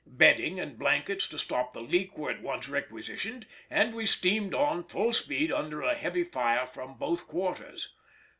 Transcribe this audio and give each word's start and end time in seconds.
Bedding 0.07 0.59
and 0.59 0.79
blankets 0.79 1.27
to 1.27 1.37
stop 1.37 1.73
the 1.73 1.81
leak 1.83 2.17
were 2.17 2.31
at 2.31 2.41
once 2.41 2.67
requisitioned, 2.67 3.45
and 3.69 3.93
we 3.93 4.07
steamed 4.07 4.55
on 4.55 4.83
full 4.83 5.13
speed 5.13 5.51
under 5.51 5.83
a 5.83 5.93
heavy 5.93 6.23
fire 6.23 6.65
from 6.65 6.95
both 6.97 7.27
quarters. 7.27 7.89